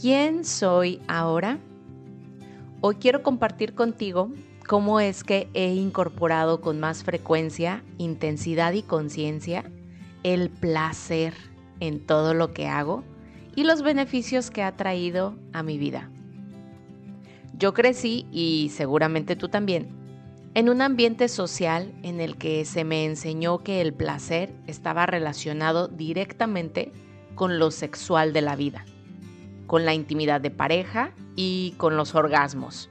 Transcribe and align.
¿Quién 0.00 0.46
soy 0.46 0.98
ahora? 1.08 1.58
Hoy 2.80 2.94
quiero 2.94 3.22
compartir 3.22 3.74
contigo 3.74 4.32
cómo 4.66 4.98
es 4.98 5.24
que 5.24 5.50
he 5.52 5.74
incorporado 5.74 6.62
con 6.62 6.80
más 6.80 7.04
frecuencia, 7.04 7.84
intensidad 7.98 8.72
y 8.72 8.82
conciencia 8.82 9.62
el 10.22 10.48
placer 10.48 11.34
en 11.80 12.00
todo 12.00 12.32
lo 12.32 12.54
que 12.54 12.66
hago 12.66 13.04
y 13.54 13.64
los 13.64 13.82
beneficios 13.82 14.50
que 14.50 14.62
ha 14.62 14.74
traído 14.74 15.34
a 15.52 15.62
mi 15.62 15.76
vida. 15.76 16.08
Yo 17.58 17.74
crecí, 17.74 18.26
y 18.32 18.70
seguramente 18.74 19.36
tú 19.36 19.50
también, 19.50 19.90
en 20.54 20.70
un 20.70 20.80
ambiente 20.80 21.28
social 21.28 21.92
en 22.02 22.22
el 22.22 22.38
que 22.38 22.64
se 22.64 22.84
me 22.84 23.04
enseñó 23.04 23.58
que 23.58 23.82
el 23.82 23.92
placer 23.92 24.50
estaba 24.66 25.04
relacionado 25.04 25.88
directamente 25.88 26.90
con 27.34 27.58
lo 27.58 27.70
sexual 27.70 28.32
de 28.32 28.40
la 28.40 28.56
vida, 28.56 28.86
con 29.70 29.84
la 29.84 29.94
intimidad 29.94 30.40
de 30.40 30.50
pareja 30.50 31.12
y 31.36 31.74
con 31.76 31.96
los 31.96 32.16
orgasmos 32.16 32.90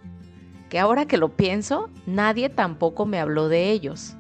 que 0.70 0.79
ahora 0.79 1.05
que 1.05 1.17
lo 1.17 1.29
pienso, 1.29 1.89
nadie 2.05 2.47
tampoco 2.49 3.05
me 3.05 3.20
habló 3.20 3.49
de 3.49 3.71
ellos, 3.71 4.15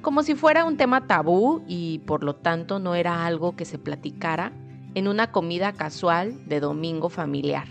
como 0.00 0.22
si 0.22 0.34
fuera 0.34 0.64
un 0.64 0.76
tema 0.76 1.06
tabú 1.06 1.62
y 1.68 2.00
por 2.00 2.24
lo 2.24 2.34
tanto 2.34 2.78
no 2.78 2.94
era 2.94 3.26
algo 3.26 3.54
que 3.54 3.66
se 3.66 3.78
platicara 3.78 4.52
en 4.94 5.06
una 5.06 5.30
comida 5.30 5.72
casual 5.72 6.48
de 6.48 6.58
domingo 6.58 7.10
familiar. 7.10 7.68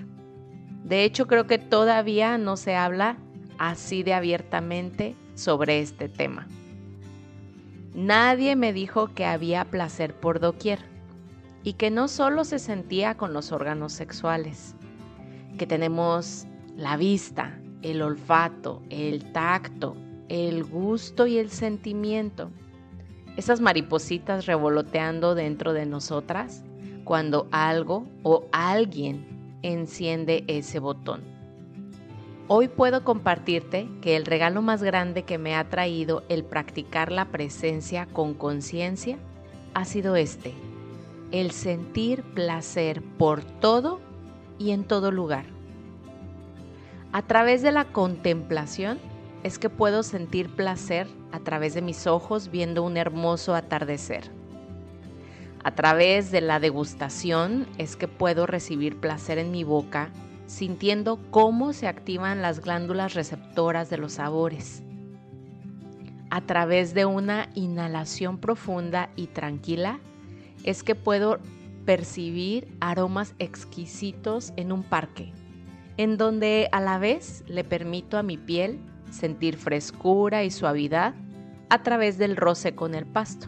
De 0.83 1.03
hecho, 1.03 1.27
creo 1.27 1.47
que 1.47 1.57
todavía 1.57 2.37
no 2.37 2.55
se 2.55 2.75
habla 2.75 3.17
así 3.57 4.03
de 4.03 4.13
abiertamente 4.13 5.15
sobre 5.33 5.79
este 5.81 6.07
tema. 6.07 6.47
Nadie 7.93 8.55
me 8.55 8.71
dijo 8.71 9.13
que 9.13 9.25
había 9.25 9.65
placer 9.65 10.13
por 10.13 10.39
doquier 10.39 10.79
y 11.63 11.73
que 11.73 11.91
no 11.91 12.07
solo 12.07 12.43
se 12.43 12.59
sentía 12.59 13.15
con 13.15 13.33
los 13.33 13.51
órganos 13.51 13.93
sexuales, 13.93 14.75
que 15.57 15.67
tenemos 15.67 16.47
la 16.75 16.95
vista, 16.97 17.59
el 17.81 18.01
olfato, 18.01 18.81
el 18.89 19.31
tacto, 19.31 19.95
el 20.29 20.63
gusto 20.63 21.27
y 21.27 21.37
el 21.37 21.49
sentimiento. 21.49 22.51
Esas 23.35 23.61
maripositas 23.61 24.45
revoloteando 24.45 25.35
dentro 25.35 25.73
de 25.73 25.85
nosotras 25.85 26.63
cuando 27.03 27.47
algo 27.51 28.05
o 28.23 28.45
alguien 28.51 29.59
enciende 29.61 30.43
ese 30.47 30.79
botón. 30.79 31.21
Hoy 32.47 32.67
puedo 32.67 33.03
compartirte 33.03 33.87
que 34.01 34.15
el 34.15 34.25
regalo 34.25 34.61
más 34.61 34.81
grande 34.81 35.23
que 35.23 35.37
me 35.37 35.55
ha 35.55 35.69
traído 35.69 36.23
el 36.29 36.43
practicar 36.43 37.11
la 37.11 37.25
presencia 37.25 38.07
con 38.07 38.33
conciencia 38.33 39.19
ha 39.75 39.85
sido 39.85 40.15
este, 40.15 40.53
el 41.31 41.51
sentir 41.51 42.23
placer 42.23 43.01
por 43.17 43.43
todo 43.43 43.99
y 44.57 44.71
en 44.71 44.83
todo 44.83 45.11
lugar. 45.11 45.45
A 47.11 47.21
través 47.23 47.61
de 47.61 47.71
la 47.71 47.85
contemplación 47.85 48.99
es 49.43 49.57
que 49.57 49.69
puedo 49.69 50.03
sentir 50.03 50.49
placer 50.55 51.07
a 51.31 51.39
través 51.39 51.73
de 51.73 51.81
mis 51.81 52.07
ojos 52.07 52.49
viendo 52.51 52.83
un 52.83 52.97
hermoso 52.97 53.55
atardecer. 53.55 54.31
A 55.63 55.75
través 55.75 56.31
de 56.31 56.41
la 56.41 56.59
degustación 56.59 57.67
es 57.77 57.95
que 57.95 58.07
puedo 58.07 58.45
recibir 58.45 58.99
placer 58.99 59.37
en 59.37 59.51
mi 59.51 59.63
boca 59.63 60.11
sintiendo 60.49 61.19
cómo 61.29 61.73
se 61.73 61.87
activan 61.87 62.41
las 62.41 62.59
glándulas 62.61 63.13
receptoras 63.13 63.89
de 63.89 63.97
los 63.97 64.13
sabores. 64.13 64.83
A 66.31 66.41
través 66.41 66.93
de 66.95 67.05
una 67.05 67.49
inhalación 67.53 68.39
profunda 68.39 69.09
y 69.15 69.27
tranquila 69.27 69.99
es 70.63 70.83
que 70.83 70.95
puedo 70.95 71.39
percibir 71.85 72.67
aromas 72.79 73.33
exquisitos 73.39 74.53
en 74.55 74.71
un 74.71 74.83
parque 74.83 75.33
en 75.99 76.15
donde 76.15 76.69
a 76.71 76.79
la 76.79 76.97
vez 76.97 77.43
le 77.45 77.65
permito 77.65 78.17
a 78.17 78.23
mi 78.23 78.37
piel 78.37 78.79
sentir 79.11 79.57
frescura 79.57 80.45
y 80.45 80.49
suavidad 80.49 81.13
a 81.67 81.83
través 81.83 82.17
del 82.17 82.37
roce 82.37 82.73
con 82.73 82.95
el 82.95 83.05
pasto. 83.05 83.47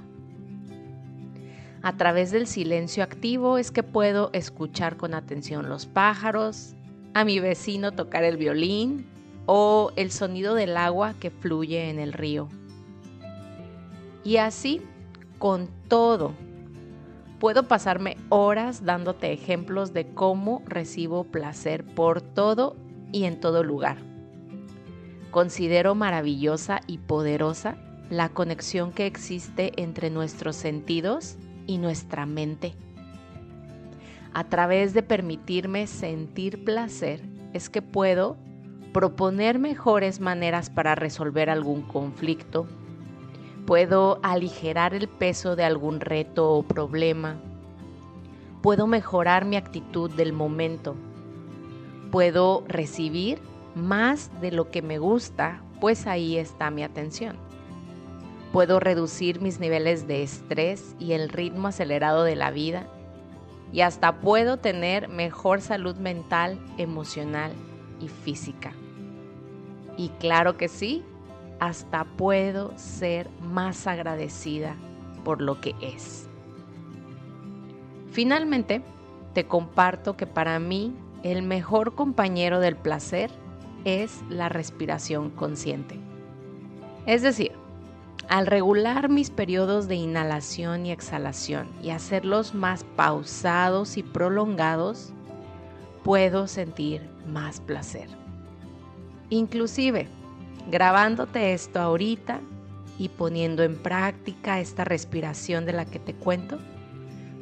A 1.82 1.96
través 1.96 2.32
del 2.32 2.48
silencio 2.48 3.04
activo 3.04 3.58
es 3.58 3.72
que 3.72 3.84
puedo 3.84 4.32
escuchar 4.34 4.98
con 4.98 5.14
atención 5.14 5.70
los 5.70 5.86
pájaros, 5.86 6.76
a 7.14 7.24
mi 7.24 7.40
vecino 7.40 7.94
tocar 7.94 8.26
el 8.26 8.36
violín 8.36 9.06
o 9.46 9.94
el 9.96 10.12
sonido 10.12 10.54
del 10.54 10.76
agua 10.76 11.14
que 11.22 11.32
fluye 11.32 11.90
en 11.90 12.00
el 12.00 12.12
río. 12.12 12.50
Y 14.26 14.38
así 14.38 14.82
con 15.40 15.70
todo 15.88 16.34
Puedo 17.42 17.68
pasarme 17.68 18.18
horas 18.30 18.86
dándote 18.86 19.34
ejemplos 19.34 19.94
de 19.94 20.14
cómo 20.14 20.62
recibo 20.68 21.24
placer 21.24 21.84
por 21.84 22.22
todo 22.22 22.76
y 23.12 23.24
en 23.24 23.40
todo 23.40 23.64
lugar. 23.64 23.98
Considero 25.32 25.96
maravillosa 25.96 26.82
y 26.86 27.00
poderosa 27.00 27.78
la 28.12 28.30
conexión 28.30 28.92
que 28.92 29.08
existe 29.08 29.72
entre 29.82 30.12
nuestros 30.12 30.56
sentidos 30.56 31.36
y 31.66 31.80
nuestra 31.80 32.28
mente. 32.28 32.76
A 34.36 34.44
través 34.44 34.94
de 34.94 35.02
permitirme 35.02 35.88
sentir 35.88 36.64
placer 36.64 37.24
es 37.54 37.72
que 37.72 37.82
puedo 37.82 38.38
proponer 38.94 39.58
mejores 39.58 40.20
maneras 40.20 40.70
para 40.70 40.94
resolver 40.94 41.50
algún 41.50 41.82
conflicto 41.82 42.68
puedo 43.66 44.20
aligerar 44.24 44.94
el 44.94 45.08
peso 45.08 45.56
de 45.56 45.64
algún 45.64 46.00
reto 46.00 46.52
o 46.52 46.64
problema, 46.64 47.38
puedo 48.62 48.88
mejorar 48.88 49.46
mi 49.46 49.56
actitud 49.56 50.12
del 50.12 50.34
momento, 50.34 50.96
puedo 52.12 52.64
recibir 52.68 53.40
más 53.76 54.30
de 54.42 54.52
lo 54.52 54.70
que 54.70 54.82
me 54.82 54.98
gusta, 54.98 55.62
pues 55.80 56.08
ahí 56.08 56.38
está 56.38 56.70
mi 56.70 56.84
atención. 56.84 57.38
Puedo 58.52 58.82
reducir 58.82 59.40
mis 59.40 59.60
niveles 59.60 60.08
de 60.08 60.24
estrés 60.24 60.96
y 61.00 61.14
el 61.14 61.30
ritmo 61.30 61.70
acelerado 61.70 62.24
de 62.24 62.36
la 62.36 62.52
vida 62.52 62.86
y 63.72 63.82
hasta 63.82 64.20
puedo 64.20 64.58
tener 64.58 65.08
mejor 65.08 65.62
salud 65.62 65.96
mental, 65.96 66.60
emocional 66.78 67.54
y 68.02 68.10
física. 68.10 68.74
Y 69.98 70.10
claro 70.20 70.58
que 70.58 70.68
sí, 70.68 71.04
hasta 71.62 72.06
puedo 72.06 72.76
ser 72.76 73.30
más 73.40 73.86
agradecida 73.86 74.76
por 75.24 75.44
lo 75.44 75.62
que 75.62 75.76
es. 75.80 76.28
Finalmente, 78.10 78.82
te 79.34 79.46
comparto 79.46 80.18
que 80.18 80.26
para 80.26 80.58
mí 80.58 80.96
el 81.22 81.44
mejor 81.44 81.94
compañero 81.94 82.60
del 82.60 82.76
placer 82.76 83.30
es 83.86 84.22
la 84.28 84.50
respiración 84.50 85.30
consciente. 85.30 86.00
Es 87.06 87.22
decir, 87.22 87.52
al 88.28 88.48
regular 88.48 89.10
mis 89.10 89.30
periodos 89.30 89.88
de 89.88 89.96
inhalación 89.96 90.88
y 90.88 90.92
exhalación 90.92 91.70
y 91.84 91.92
hacerlos 91.92 92.56
más 92.56 92.84
pausados 92.96 93.98
y 93.98 94.04
prolongados, 94.04 95.14
puedo 96.04 96.48
sentir 96.48 97.08
más 97.28 97.62
placer. 97.62 98.10
Inclusive, 99.30 100.08
grabándote 100.70 101.54
esto 101.54 101.80
ahorita 101.80 102.42
y 102.98 103.10
poniendo 103.10 103.64
en 103.64 103.78
práctica 103.78 104.60
esta 104.60 104.84
respiración 104.84 105.66
de 105.66 105.74
la 105.74 105.86
que 105.86 106.00
te 106.00 106.14
cuento, 106.14 106.60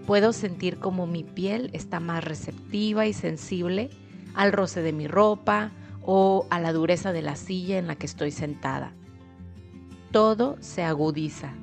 puedo 0.06 0.34
sentir 0.34 0.80
como 0.80 1.06
mi 1.06 1.24
piel 1.24 1.70
está 1.74 2.00
más 2.00 2.24
receptiva 2.24 3.06
y 3.06 3.14
sensible 3.14 3.90
al 4.36 4.52
roce 4.52 4.82
de 4.82 4.94
mi 4.94 5.08
ropa 5.08 5.72
o 6.02 6.48
a 6.50 6.60
la 6.60 6.74
dureza 6.74 7.12
de 7.12 7.22
la 7.22 7.36
silla 7.36 7.78
en 7.78 7.88
la 7.88 7.96
que 7.96 8.06
estoy 8.06 8.32
sentada. 8.32 8.94
Todo 10.12 10.58
se 10.60 10.84
agudiza. 10.84 11.54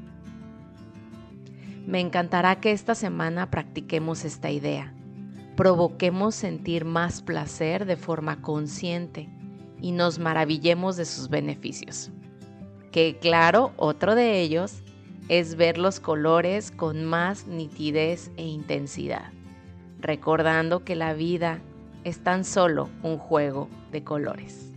Me 1.86 2.00
encantará 2.00 2.60
que 2.60 2.72
esta 2.72 2.94
semana 2.94 3.50
practiquemos 3.50 4.24
esta 4.24 4.50
idea. 4.50 4.92
Provoquemos 5.56 6.34
sentir 6.34 6.84
más 6.84 7.22
placer 7.22 7.86
de 7.86 7.96
forma 7.96 8.42
consciente 8.42 9.28
y 9.80 9.92
nos 9.92 10.18
maravillemos 10.18 10.96
de 10.96 11.04
sus 11.04 11.28
beneficios. 11.28 12.10
Que 12.92 13.18
claro, 13.20 13.72
otro 13.76 14.14
de 14.14 14.40
ellos 14.40 14.82
es 15.28 15.56
ver 15.56 15.78
los 15.78 16.00
colores 16.00 16.70
con 16.70 17.04
más 17.04 17.46
nitidez 17.46 18.30
e 18.36 18.46
intensidad, 18.46 19.32
recordando 20.00 20.84
que 20.84 20.96
la 20.96 21.14
vida 21.14 21.60
es 22.04 22.22
tan 22.22 22.44
solo 22.44 22.88
un 23.02 23.18
juego 23.18 23.68
de 23.90 24.04
colores. 24.04 24.72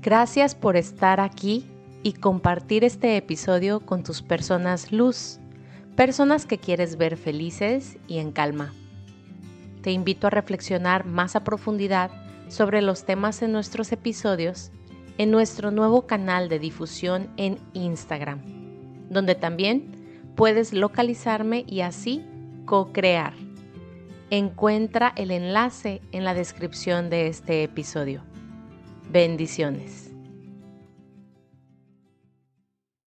Gracias 0.00 0.54
por 0.54 0.76
estar 0.76 1.20
aquí 1.20 1.66
y 2.02 2.14
compartir 2.14 2.84
este 2.84 3.16
episodio 3.16 3.80
con 3.80 4.02
tus 4.02 4.22
personas 4.22 4.90
luz, 4.90 5.38
personas 5.96 6.46
que 6.46 6.58
quieres 6.58 6.96
ver 6.96 7.16
felices 7.16 7.98
y 8.06 8.18
en 8.18 8.32
calma 8.32 8.72
te 9.82 9.90
invito 9.90 10.26
a 10.26 10.30
reflexionar 10.30 11.04
más 11.06 11.36
a 11.36 11.44
profundidad 11.44 12.10
sobre 12.48 12.82
los 12.82 13.04
temas 13.04 13.42
en 13.42 13.52
nuestros 13.52 13.92
episodios 13.92 14.70
en 15.18 15.30
nuestro 15.32 15.70
nuevo 15.70 16.06
canal 16.06 16.48
de 16.48 16.60
difusión 16.60 17.28
en 17.36 17.58
Instagram, 17.72 18.40
donde 19.10 19.34
también 19.34 20.32
puedes 20.36 20.72
localizarme 20.72 21.64
y 21.66 21.80
así 21.80 22.24
co-crear 22.64 23.34
Encuentra 24.30 25.14
el 25.16 25.30
enlace 25.30 26.02
en 26.12 26.22
la 26.22 26.34
descripción 26.34 27.08
de 27.08 27.28
este 27.28 27.62
episodio. 27.62 28.22
Bendiciones. 29.10 30.07